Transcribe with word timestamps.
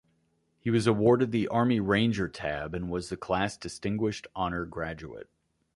He 0.57 0.71
was 0.71 0.87
awarded 0.87 1.31
the 1.31 1.47
Army 1.49 1.79
Ranger 1.79 2.27
tab 2.27 2.73
and 2.73 2.89
was 2.89 3.09
the 3.09 3.17
class 3.17 3.55
Distinguished 3.55 4.25
Honor 4.35 4.65
Graduate. 4.65 5.29